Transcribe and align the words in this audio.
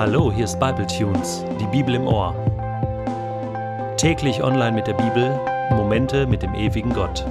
Hallo, 0.00 0.32
hier 0.32 0.46
ist 0.46 0.58
Bible 0.58 0.86
Tunes, 0.86 1.44
die 1.60 1.66
Bibel 1.66 1.94
im 1.94 2.06
Ohr. 2.06 2.34
Täglich 3.98 4.42
online 4.42 4.72
mit 4.72 4.86
der 4.86 4.94
Bibel, 4.94 5.38
Momente 5.76 6.26
mit 6.26 6.40
dem 6.40 6.54
ewigen 6.54 6.94
Gott. 6.94 7.26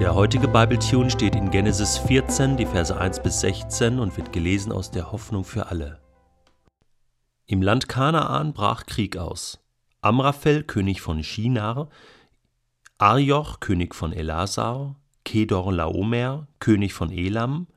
Der 0.00 0.16
heutige 0.16 0.48
Bible 0.48 0.80
Tune 0.80 1.08
steht 1.10 1.36
in 1.36 1.52
Genesis 1.52 1.96
14, 1.96 2.56
die 2.56 2.66
Verse 2.66 2.98
1 2.98 3.22
bis 3.22 3.38
16 3.38 4.00
und 4.00 4.16
wird 4.16 4.32
gelesen 4.32 4.72
aus 4.72 4.90
der 4.90 5.12
Hoffnung 5.12 5.44
für 5.44 5.68
alle. 5.68 6.00
Im 7.46 7.62
Land 7.62 7.88
Kanaan 7.88 8.52
brach 8.52 8.84
Krieg 8.84 9.16
aus. 9.16 9.60
Amraphel, 10.00 10.64
König 10.64 11.02
von 11.02 11.22
Shinar, 11.22 11.88
Arioch, 12.98 13.60
König 13.60 13.94
von 13.94 14.12
Elasar, 14.12 14.96
Kedor 15.24 15.72
Laomer, 15.72 16.48
König 16.58 16.92
von 16.92 17.12
Elam, 17.12 17.68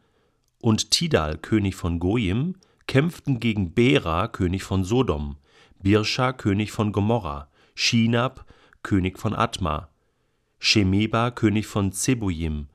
und 0.63 0.89
Tidal, 0.89 1.38
König 1.38 1.75
von 1.75 1.99
Goyim, 1.99 2.55
kämpften 2.88 3.40
gegen 3.40 3.73
Bera, 3.73 4.27
König 4.27 4.64
von 4.64 4.84
Sodom, 4.84 5.38
Birscha, 5.82 6.34
König 6.34 6.72
von 6.72 6.91
Gomorra, 6.91 7.50
Shinab, 7.76 8.46
König 8.82 9.20
von 9.20 9.36
Atma, 9.36 9.90
Shemeba, 10.60 11.32
König 11.32 11.68
von 11.68 11.91
Zebujim, 11.91 12.68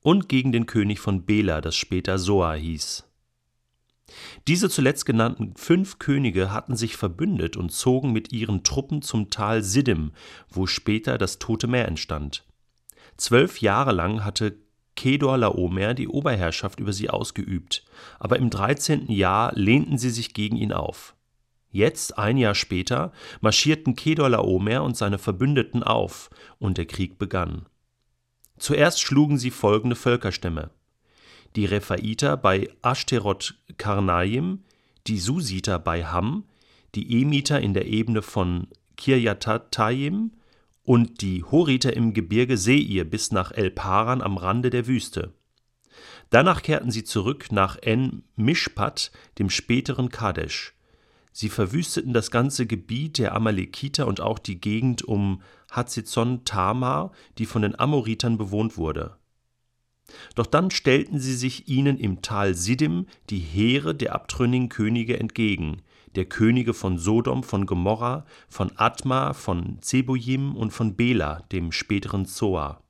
und 0.00 0.28
gegen 0.28 0.52
den 0.52 0.66
König 0.66 1.00
von 1.00 1.24
Bela, 1.24 1.60
das 1.60 1.76
später 1.76 2.18
Soa 2.18 2.54
hieß. 2.54 3.04
Diese 4.46 4.70
zuletzt 4.70 5.04
genannten 5.04 5.54
fünf 5.56 5.98
Könige 5.98 6.50
hatten 6.50 6.76
sich 6.76 6.96
verbündet 6.96 7.56
und 7.56 7.70
zogen 7.70 8.12
mit 8.12 8.32
ihren 8.32 8.64
Truppen 8.64 9.02
zum 9.02 9.28
Tal 9.28 9.62
Siddim, 9.62 10.12
wo 10.48 10.66
später 10.66 11.18
das 11.18 11.38
Tote 11.38 11.66
Meer 11.66 11.86
entstand. 11.86 12.46
Zwölf 13.16 13.60
Jahre 13.60 13.92
lang 13.92 14.24
hatte 14.24 14.56
Kedor 14.98 15.38
Laomer 15.38 15.94
die 15.94 16.08
Oberherrschaft 16.08 16.80
über 16.80 16.92
sie 16.92 17.08
ausgeübt, 17.08 17.84
aber 18.18 18.36
im 18.36 18.50
13. 18.50 19.12
Jahr 19.12 19.52
lehnten 19.54 19.96
sie 19.96 20.10
sich 20.10 20.34
gegen 20.34 20.56
ihn 20.56 20.72
auf. 20.72 21.14
Jetzt, 21.70 22.18
ein 22.18 22.36
Jahr 22.36 22.56
später, 22.56 23.12
marschierten 23.40 23.94
Kedor 23.94 24.30
Laomer 24.30 24.82
und 24.82 24.96
seine 24.96 25.18
Verbündeten 25.18 25.84
auf, 25.84 26.30
und 26.58 26.78
der 26.78 26.86
Krieg 26.86 27.16
begann. 27.16 27.66
Zuerst 28.58 29.00
schlugen 29.00 29.38
sie 29.38 29.52
folgende 29.52 29.94
Völkerstämme: 29.94 30.70
die 31.54 31.66
Rephaiter 31.66 32.36
bei 32.36 32.68
Ashterot 32.82 33.54
Karnaim, 33.76 34.64
die 35.06 35.20
Susiter 35.20 35.78
bei 35.78 36.06
Ham, 36.06 36.42
die 36.96 37.22
Emiter 37.22 37.60
in 37.60 37.72
der 37.72 37.86
Ebene 37.86 38.20
von 38.20 38.66
Kirjatataim 38.96 40.32
und 40.88 41.20
die 41.20 41.44
Horiter 41.44 41.94
im 41.94 42.14
Gebirge 42.14 42.56
Seir 42.56 43.04
bis 43.04 43.30
nach 43.30 43.52
El 43.52 43.70
Paran 43.70 44.22
am 44.22 44.38
Rande 44.38 44.70
der 44.70 44.86
Wüste. 44.86 45.34
Danach 46.30 46.62
kehrten 46.62 46.90
sie 46.90 47.04
zurück 47.04 47.52
nach 47.52 47.76
En 47.82 48.22
Mishpat, 48.36 49.12
dem 49.38 49.50
späteren 49.50 50.08
Kadesh. 50.08 50.72
Sie 51.30 51.50
verwüsteten 51.50 52.14
das 52.14 52.30
ganze 52.30 52.66
Gebiet 52.66 53.18
der 53.18 53.34
Amalekiter 53.34 54.06
und 54.06 54.22
auch 54.22 54.38
die 54.38 54.62
Gegend 54.62 55.02
um 55.02 55.42
Hazezon 55.70 56.46
Tamar, 56.46 57.12
die 57.36 57.44
von 57.44 57.60
den 57.60 57.78
Amoritern 57.78 58.38
bewohnt 58.38 58.78
wurde. 58.78 59.18
Doch 60.36 60.46
dann 60.46 60.70
stellten 60.70 61.18
sie 61.18 61.34
sich 61.34 61.68
ihnen 61.68 61.98
im 61.98 62.22
Tal 62.22 62.54
Siddim 62.54 63.04
die 63.28 63.40
Heere 63.40 63.94
der 63.94 64.14
abtrünnigen 64.14 64.70
Könige 64.70 65.20
entgegen, 65.20 65.82
der 66.16 66.26
Könige 66.26 66.74
von 66.74 66.98
Sodom, 66.98 67.42
von 67.42 67.66
Gomorra, 67.66 68.24
von 68.48 68.72
Atma, 68.76 69.32
von 69.32 69.78
Zebojim 69.80 70.56
und 70.56 70.72
von 70.72 70.96
Bela, 70.96 71.42
dem 71.52 71.72
späteren 71.72 72.24
Zoar. 72.26 72.82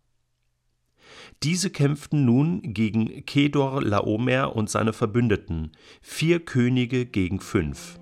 Diese 1.43 1.71
kämpften 1.71 2.25
nun 2.25 2.63
gegen 2.63 3.25
Kedor 3.25 3.83
Laomer 3.83 4.57
und 4.57 4.69
seine 4.69 4.93
Verbündeten, 4.93 5.73
vier 6.01 6.45
Könige 6.45 7.07
gegen 7.07 7.41
fünf. 7.41 7.99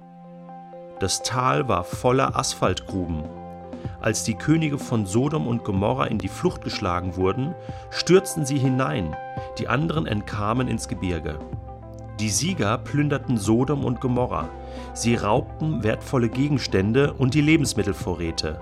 Das 1.01 1.23
Tal 1.23 1.69
war 1.69 1.85
voller 1.85 2.37
Asphaltgruben. 2.37 3.25
Als 4.01 4.25
die 4.25 4.35
Könige 4.35 4.79
von 4.79 5.05
Sodom 5.05 5.47
und 5.47 5.65
Gomorra 5.65 6.07
in 6.07 6.19
die 6.19 6.29
Flucht 6.29 6.63
geschlagen 6.63 7.17
wurden, 7.17 7.55
stürzten 7.91 8.47
sie 8.47 8.59
hinein, 8.59 9.15
die 9.59 9.69
anderen 9.69 10.07
entkamen 10.07 10.69
ins 10.69 10.89
Gebirge. 10.89 11.39
Die 12.19 12.31
Sieger 12.31 12.79
plünderten 12.79 13.37
Sodom 13.37 13.85
und 13.85 14.01
Gomorra. 14.01 14.49
Sie 14.95 15.17
raubten 15.17 15.83
wertvolle 15.83 16.31
Gegenstände 16.31 17.13
und 17.13 17.35
die 17.35 17.43
Lebensmittelvorräte. 17.43 18.59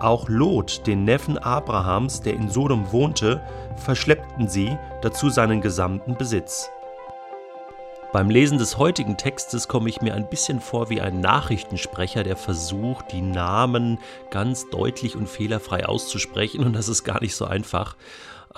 Auch 0.00 0.28
Lot, 0.28 0.86
den 0.88 1.04
Neffen 1.04 1.38
Abrahams, 1.38 2.22
der 2.22 2.34
in 2.34 2.48
Sodom 2.48 2.90
wohnte, 2.90 3.40
verschleppten 3.76 4.48
sie, 4.48 4.76
dazu 5.00 5.30
seinen 5.30 5.60
gesamten 5.60 6.16
Besitz. 6.16 6.70
Beim 8.12 8.28
Lesen 8.28 8.58
des 8.58 8.76
heutigen 8.76 9.16
Textes 9.16 9.68
komme 9.68 9.88
ich 9.88 10.02
mir 10.02 10.14
ein 10.14 10.28
bisschen 10.28 10.60
vor 10.60 10.90
wie 10.90 11.00
ein 11.00 11.20
Nachrichtensprecher, 11.20 12.24
der 12.24 12.36
versucht, 12.36 13.12
die 13.12 13.22
Namen 13.22 13.98
ganz 14.30 14.68
deutlich 14.68 15.16
und 15.16 15.28
fehlerfrei 15.28 15.86
auszusprechen, 15.86 16.64
und 16.64 16.74
das 16.74 16.88
ist 16.88 17.04
gar 17.04 17.22
nicht 17.22 17.34
so 17.34 17.46
einfach. 17.46 17.96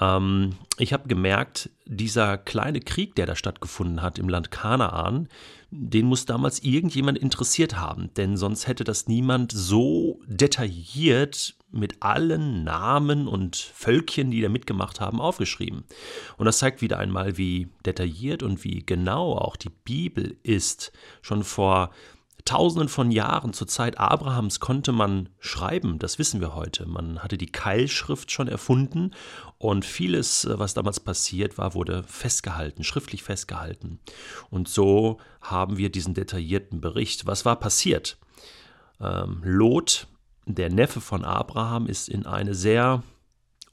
Ähm, 0.00 0.56
ich 0.78 0.92
habe 0.92 1.08
gemerkt, 1.08 1.70
dieser 1.86 2.38
kleine 2.38 2.80
Krieg, 2.80 3.14
der 3.14 3.26
da 3.26 3.36
stattgefunden 3.36 4.02
hat 4.02 4.18
im 4.18 4.28
Land 4.28 4.50
Kanaan, 4.50 5.28
den 5.70 6.06
muss 6.06 6.24
damals 6.24 6.62
irgendjemand 6.62 7.18
interessiert 7.18 7.76
haben, 7.76 8.10
denn 8.14 8.36
sonst 8.36 8.68
hätte 8.68 8.84
das 8.84 9.08
niemand 9.08 9.52
so 9.52 10.20
detailliert 10.26 11.56
mit 11.72 12.02
allen 12.02 12.62
Namen 12.62 13.26
und 13.26 13.56
Völkchen, 13.56 14.30
die 14.30 14.40
da 14.40 14.48
mitgemacht 14.48 15.00
haben, 15.00 15.20
aufgeschrieben. 15.20 15.82
Und 16.36 16.46
das 16.46 16.58
zeigt 16.58 16.80
wieder 16.80 17.00
einmal, 17.00 17.36
wie 17.36 17.68
detailliert 17.84 18.44
und 18.44 18.62
wie 18.62 18.84
genau 18.86 19.32
auch 19.36 19.56
die 19.56 19.72
Bibel 19.84 20.36
ist. 20.44 20.92
Schon 21.20 21.42
vor 21.42 21.90
Tausenden 22.44 22.90
von 22.90 23.10
Jahren 23.10 23.54
zur 23.54 23.66
Zeit 23.66 23.98
Abrahams 23.98 24.60
konnte 24.60 24.92
man 24.92 25.30
schreiben, 25.38 25.98
das 25.98 26.18
wissen 26.18 26.42
wir 26.42 26.54
heute. 26.54 26.84
Man 26.84 27.22
hatte 27.22 27.38
die 27.38 27.50
Keilschrift 27.50 28.30
schon 28.30 28.48
erfunden 28.48 29.12
und 29.56 29.86
vieles, 29.86 30.44
äh, 30.44 30.58
was 30.58 30.74
damals 30.74 31.00
passiert 31.00 31.56
war, 31.56 31.72
wurde 31.72 32.02
festgehalten, 32.02 32.84
schriftlich 32.84 33.22
festgehalten. 33.22 33.98
Und 34.50 34.68
so 34.68 35.18
haben 35.40 35.78
wir 35.78 35.90
diesen 35.90 36.12
detaillierten 36.12 36.82
Bericht. 36.82 37.24
Was 37.26 37.46
war 37.46 37.56
passiert? 37.56 38.18
Ähm, 39.00 39.40
Lot, 39.42 40.06
der 40.44 40.68
Neffe 40.68 41.00
von 41.00 41.24
Abraham, 41.24 41.86
ist 41.86 42.10
in 42.10 42.26
eine 42.26 42.54
sehr 42.54 43.02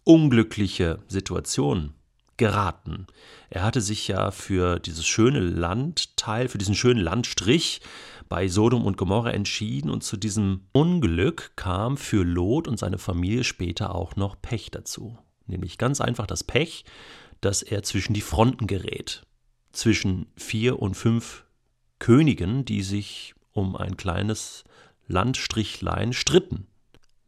unglückliche 0.05 0.99
Situation 1.09 1.93
geraten. 2.37 3.05
Er 3.49 3.63
hatte 3.63 3.81
sich 3.81 4.07
ja 4.07 4.31
für 4.31 4.79
dieses 4.79 5.05
schöne 5.05 5.41
Landteil, 5.41 6.47
für 6.47 6.57
diesen 6.57 6.73
schönen 6.73 6.99
Landstrich 6.99 7.81
bei 8.31 8.47
Sodom 8.47 8.85
und 8.85 8.95
Gomorra 8.95 9.31
entschieden 9.31 9.89
und 9.89 10.05
zu 10.05 10.15
diesem 10.15 10.61
Unglück 10.71 11.51
kam 11.57 11.97
für 11.97 12.23
Lot 12.23 12.65
und 12.65 12.79
seine 12.79 12.97
Familie 12.97 13.43
später 13.43 13.93
auch 13.93 14.15
noch 14.15 14.41
Pech 14.41 14.71
dazu. 14.71 15.17
Nämlich 15.47 15.77
ganz 15.77 15.99
einfach 15.99 16.27
das 16.27 16.45
Pech, 16.45 16.85
dass 17.41 17.61
er 17.61 17.83
zwischen 17.83 18.13
die 18.13 18.21
Fronten 18.21 18.67
gerät. 18.67 19.27
Zwischen 19.73 20.27
vier 20.37 20.79
und 20.79 20.95
fünf 20.95 21.43
Königen, 21.99 22.63
die 22.63 22.83
sich 22.83 23.35
um 23.51 23.75
ein 23.75 23.97
kleines 23.97 24.63
Landstrichlein 25.07 26.13
stritten. 26.13 26.67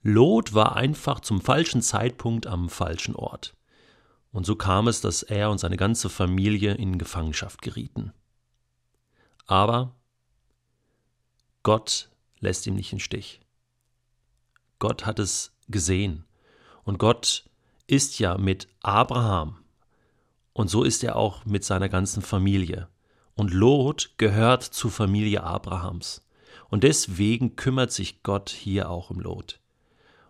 Lot 0.03 0.53
war 0.53 0.77
einfach 0.77 1.19
zum 1.19 1.41
falschen 1.41 1.81
Zeitpunkt 1.81 2.47
am 2.47 2.69
falschen 2.69 3.17
Ort. 3.17 3.57
Und 4.31 4.45
so 4.45 4.55
kam 4.55 4.87
es, 4.87 5.01
dass 5.01 5.21
er 5.21 5.51
und 5.51 5.57
seine 5.57 5.75
ganze 5.75 6.07
Familie 6.07 6.75
in 6.75 6.97
Gefangenschaft 6.97 7.61
gerieten. 7.61 8.13
Aber 9.47 9.97
Gott 11.63 12.09
lässt 12.39 12.67
ihn 12.67 12.75
nicht 12.75 12.91
im 12.91 12.99
Stich. 12.99 13.39
Gott 14.79 15.05
hat 15.05 15.19
es 15.19 15.53
gesehen. 15.69 16.25
Und 16.83 16.99
Gott 16.99 17.45
ist 17.87 18.19
ja 18.19 18.37
mit 18.37 18.67
Abraham. 18.81 19.57
Und 20.51 20.69
so 20.69 20.83
ist 20.83 21.03
er 21.03 21.15
auch 21.15 21.45
mit 21.45 21.63
seiner 21.63 21.87
ganzen 21.87 22.21
Familie. 22.21 22.89
Und 23.35 23.53
Lot 23.53 24.11
gehört 24.17 24.63
zur 24.63 24.91
Familie 24.91 25.43
Abrahams. 25.43 26.27
Und 26.69 26.83
deswegen 26.83 27.55
kümmert 27.55 27.91
sich 27.91 28.23
Gott 28.23 28.49
hier 28.49 28.89
auch 28.89 29.09
um 29.09 29.19
Lot. 29.19 29.59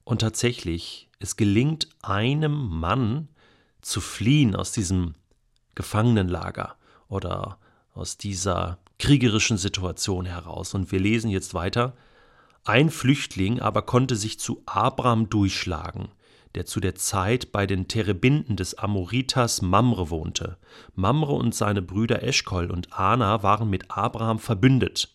Und 0.03 0.21
tatsächlich, 0.21 1.09
es 1.19 1.35
gelingt 1.35 1.87
einem 2.01 2.53
Mann 2.53 3.29
zu 3.81 4.01
fliehen 4.01 4.55
aus 4.55 4.71
diesem 4.71 5.15
Gefangenenlager 5.75 6.75
oder 7.07 7.57
aus 7.93 8.17
dieser 8.17 8.77
kriegerischen 8.99 9.57
Situation 9.57 10.25
heraus. 10.25 10.73
Und 10.73 10.91
wir 10.91 10.99
lesen 10.99 11.29
jetzt 11.29 11.53
weiter. 11.53 11.93
Ein 12.65 12.89
Flüchtling 12.89 13.59
aber 13.59 13.81
konnte 13.81 14.15
sich 14.15 14.39
zu 14.39 14.63
Abraham 14.65 15.29
durchschlagen, 15.29 16.09
der 16.55 16.65
zu 16.65 16.79
der 16.79 16.95
Zeit 16.95 17.51
bei 17.51 17.65
den 17.65 17.87
Terebinden 17.87 18.55
des 18.55 18.75
Amoritas 18.75 19.61
Mamre 19.61 20.09
wohnte. 20.09 20.57
Mamre 20.95 21.33
und 21.33 21.53
seine 21.53 21.81
Brüder 21.81 22.23
Eschkol 22.23 22.71
und 22.71 22.93
Ana 22.97 23.43
waren 23.43 23.69
mit 23.69 23.91
Abraham 23.91 24.39
verbündet. 24.39 25.12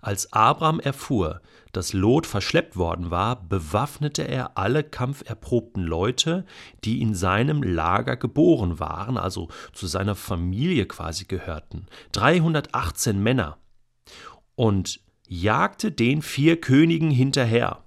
Als 0.00 0.32
Abraham 0.32 0.80
erfuhr, 0.80 1.40
dass 1.72 1.92
Lot 1.92 2.26
verschleppt 2.26 2.76
worden 2.76 3.10
war, 3.10 3.42
bewaffnete 3.42 4.26
er 4.26 4.58
alle 4.58 4.82
kampferprobten 4.82 5.84
Leute, 5.84 6.44
die 6.84 7.00
in 7.00 7.14
seinem 7.14 7.62
Lager 7.62 8.16
geboren 8.16 8.80
waren, 8.80 9.16
also 9.16 9.48
zu 9.72 9.86
seiner 9.86 10.16
Familie 10.16 10.86
quasi 10.86 11.24
gehörten. 11.24 11.86
318 12.12 13.22
Männer. 13.22 13.56
und 14.56 15.00
jagte 15.26 15.90
den 15.92 16.20
vier 16.20 16.60
Königen 16.60 17.10
hinterher. 17.10 17.84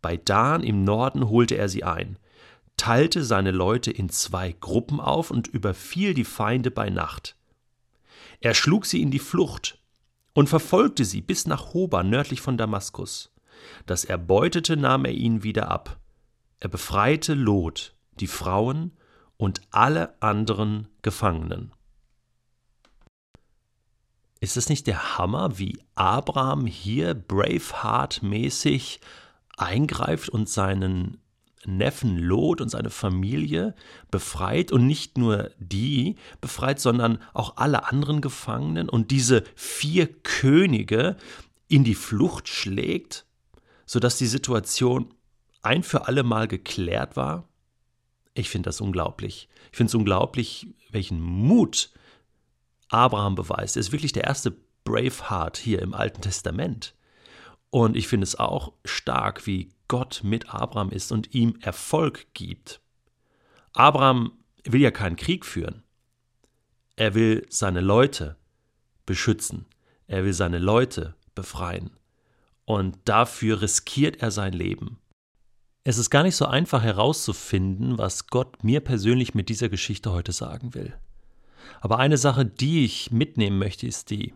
Bei 0.00 0.16
Dan 0.16 0.62
im 0.62 0.84
Norden 0.84 1.28
holte 1.28 1.56
er 1.56 1.68
sie 1.68 1.82
ein, 1.82 2.18
teilte 2.76 3.24
seine 3.24 3.50
Leute 3.50 3.90
in 3.90 4.08
zwei 4.10 4.52
Gruppen 4.52 5.00
auf 5.00 5.32
und 5.32 5.48
überfiel 5.48 6.14
die 6.14 6.24
Feinde 6.24 6.70
bei 6.70 6.90
Nacht. 6.90 7.36
Er 8.40 8.54
schlug 8.54 8.86
sie 8.86 9.02
in 9.02 9.10
die 9.10 9.18
Flucht 9.18 9.78
und 10.36 10.50
verfolgte 10.50 11.06
sie 11.06 11.22
bis 11.22 11.46
nach 11.46 11.72
Hoba 11.72 12.02
nördlich 12.02 12.42
von 12.42 12.58
Damaskus. 12.58 13.32
Das 13.86 14.04
Erbeutete 14.04 14.76
nahm 14.76 15.06
er 15.06 15.12
ihnen 15.12 15.42
wieder 15.42 15.70
ab. 15.70 15.98
Er 16.60 16.68
befreite 16.68 17.32
Lot, 17.32 17.94
die 18.20 18.26
Frauen 18.26 18.92
und 19.38 19.62
alle 19.70 20.20
anderen 20.20 20.88
Gefangenen. 21.00 21.72
Ist 24.38 24.58
es 24.58 24.68
nicht 24.68 24.86
der 24.86 25.16
Hammer, 25.16 25.58
wie 25.58 25.80
Abraham 25.94 26.66
hier 26.66 27.14
Braveheart-mäßig 27.14 29.00
eingreift 29.56 30.28
und 30.28 30.50
seinen 30.50 31.16
Neffen 31.66 32.18
Lot 32.18 32.60
und 32.60 32.68
seine 32.68 32.90
Familie 32.90 33.74
befreit 34.10 34.72
und 34.72 34.86
nicht 34.86 35.18
nur 35.18 35.50
die 35.58 36.16
befreit, 36.40 36.80
sondern 36.80 37.18
auch 37.34 37.56
alle 37.56 37.88
anderen 37.90 38.20
Gefangenen 38.20 38.88
und 38.88 39.10
diese 39.10 39.44
vier 39.54 40.06
Könige 40.06 41.16
in 41.68 41.84
die 41.84 41.94
Flucht 41.94 42.48
schlägt, 42.48 43.26
sodass 43.84 44.18
die 44.18 44.26
Situation 44.26 45.12
ein 45.62 45.82
für 45.82 46.06
alle 46.06 46.22
Mal 46.22 46.48
geklärt 46.48 47.16
war? 47.16 47.48
Ich 48.34 48.50
finde 48.50 48.68
das 48.68 48.80
unglaublich. 48.80 49.48
Ich 49.72 49.76
finde 49.76 49.88
es 49.88 49.94
unglaublich, 49.94 50.68
welchen 50.90 51.20
Mut 51.20 51.90
Abraham 52.88 53.34
beweist. 53.34 53.76
Er 53.76 53.80
ist 53.80 53.92
wirklich 53.92 54.12
der 54.12 54.24
erste 54.24 54.54
Braveheart 54.84 55.56
hier 55.56 55.82
im 55.82 55.94
Alten 55.94 56.22
Testament. 56.22 56.94
Und 57.70 57.96
ich 57.96 58.08
finde 58.08 58.24
es 58.24 58.38
auch 58.38 58.72
stark, 58.84 59.46
wie 59.46 59.70
Gott 59.88 60.20
mit 60.24 60.52
Abraham 60.52 60.90
ist 60.90 61.12
und 61.12 61.34
ihm 61.34 61.56
Erfolg 61.60 62.26
gibt. 62.34 62.80
Abraham 63.72 64.32
will 64.64 64.80
ja 64.80 64.90
keinen 64.90 65.16
Krieg 65.16 65.44
führen. 65.44 65.82
Er 66.96 67.14
will 67.14 67.46
seine 67.50 67.80
Leute 67.80 68.36
beschützen. 69.04 69.66
Er 70.06 70.24
will 70.24 70.32
seine 70.32 70.58
Leute 70.58 71.14
befreien. 71.34 71.90
Und 72.64 72.98
dafür 73.04 73.62
riskiert 73.62 74.22
er 74.22 74.30
sein 74.30 74.52
Leben. 74.52 74.98
Es 75.84 75.98
ist 75.98 76.10
gar 76.10 76.24
nicht 76.24 76.34
so 76.34 76.46
einfach 76.46 76.82
herauszufinden, 76.82 77.96
was 77.96 78.26
Gott 78.26 78.64
mir 78.64 78.80
persönlich 78.80 79.34
mit 79.34 79.48
dieser 79.48 79.68
Geschichte 79.68 80.10
heute 80.10 80.32
sagen 80.32 80.74
will. 80.74 80.98
Aber 81.80 81.98
eine 81.98 82.16
Sache, 82.16 82.44
die 82.44 82.84
ich 82.84 83.12
mitnehmen 83.12 83.58
möchte, 83.58 83.86
ist 83.86 84.10
die, 84.10 84.34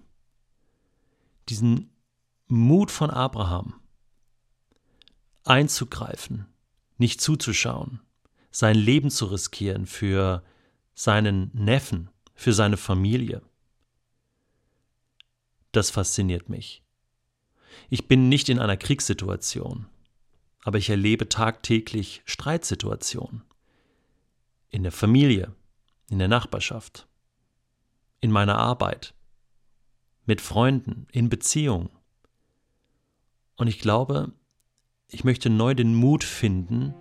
diesen 1.49 1.91
Mut 2.47 2.93
von 2.93 3.11
Abraham, 3.11 3.80
einzugreifen, 5.44 6.46
nicht 6.98 7.20
zuzuschauen, 7.20 8.00
sein 8.50 8.76
Leben 8.76 9.10
zu 9.10 9.26
riskieren 9.26 9.87
für 9.87 10.42
seinen 10.94 11.50
Neffen, 11.54 12.10
für 12.34 12.52
seine 12.52 12.76
Familie. 12.76 13.42
Das 15.72 15.90
fasziniert 15.90 16.48
mich. 16.48 16.82
Ich 17.88 18.08
bin 18.08 18.28
nicht 18.28 18.48
in 18.48 18.58
einer 18.58 18.76
Kriegssituation, 18.76 19.87
aber 20.62 20.78
ich 20.78 20.90
erlebe 20.90 21.28
tagtäglich 21.28 22.22
Streitsituationen. 22.25 23.42
In 24.69 24.82
der 24.82 24.92
Familie, 24.92 25.54
in 26.08 26.19
der 26.19 26.28
Nachbarschaft, 26.28 27.08
in 28.20 28.31
meiner 28.31 28.58
Arbeit, 28.58 29.14
mit 30.26 30.40
Freunden, 30.40 31.06
in 31.12 31.28
Beziehungen. 31.28 31.90
Und 33.56 33.66
ich 33.69 33.78
glaube, 33.78 34.32
ich 35.12 35.25
möchte 35.25 35.51
neu 35.51 35.75
den 35.75 35.95
Mut 35.95 36.23
finden, 36.23 36.95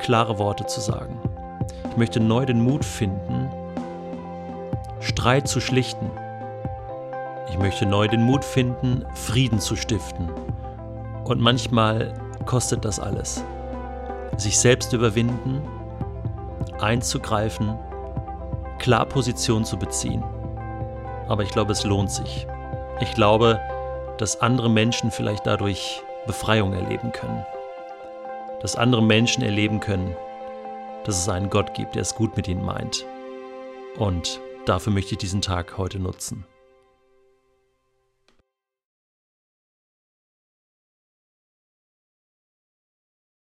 klare 0.00 0.38
Worte 0.38 0.64
zu 0.66 0.80
sagen. 0.80 1.18
Ich 1.90 1.96
möchte 1.96 2.20
neu 2.20 2.46
den 2.46 2.62
Mut 2.62 2.84
finden, 2.84 3.48
Streit 5.00 5.48
zu 5.48 5.60
schlichten. 5.60 6.08
Ich 7.50 7.58
möchte 7.58 7.84
neu 7.84 8.06
den 8.06 8.22
Mut 8.22 8.44
finden, 8.44 9.04
Frieden 9.14 9.58
zu 9.58 9.74
stiften. 9.74 10.28
Und 11.24 11.40
manchmal 11.40 12.14
kostet 12.46 12.84
das 12.84 13.00
alles. 13.00 13.44
Sich 14.36 14.58
selbst 14.58 14.92
überwinden, 14.92 15.60
einzugreifen, 16.80 17.76
klar 18.78 19.06
Position 19.06 19.64
zu 19.64 19.76
beziehen. 19.76 20.22
Aber 21.28 21.42
ich 21.42 21.50
glaube, 21.50 21.72
es 21.72 21.84
lohnt 21.84 22.12
sich. 22.12 22.46
Ich 23.00 23.12
glaube, 23.14 23.60
dass 24.18 24.40
andere 24.40 24.70
Menschen 24.70 25.10
vielleicht 25.10 25.46
dadurch 25.46 26.02
Befreiung 26.26 26.72
erleben 26.72 27.12
können. 27.12 27.44
Dass 28.60 28.76
andere 28.76 29.02
Menschen 29.02 29.42
erleben 29.42 29.80
können, 29.80 30.16
dass 31.04 31.18
es 31.18 31.28
einen 31.28 31.50
Gott 31.50 31.74
gibt, 31.74 31.94
der 31.94 32.02
es 32.02 32.14
gut 32.14 32.36
mit 32.36 32.46
ihnen 32.48 32.64
meint. 32.64 33.04
Und 33.98 34.40
dafür 34.66 34.92
möchte 34.92 35.12
ich 35.12 35.18
diesen 35.18 35.42
Tag 35.42 35.76
heute 35.78 35.98
nutzen. 35.98 36.44